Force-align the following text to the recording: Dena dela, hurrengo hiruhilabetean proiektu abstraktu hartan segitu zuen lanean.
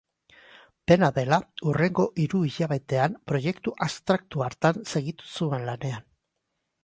Dena 0.91 1.09
dela, 1.17 1.37
hurrengo 1.71 2.05
hiruhilabetean 2.23 3.19
proiektu 3.31 3.75
abstraktu 3.87 4.43
hartan 4.49 4.83
segitu 4.95 5.31
zuen 5.43 5.69
lanean. 5.69 6.01